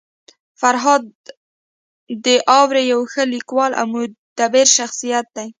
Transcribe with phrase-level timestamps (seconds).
[0.59, 1.03] فرهاد
[2.25, 5.47] داوري يو ښه لیکوال او مدبر شخصيت دی.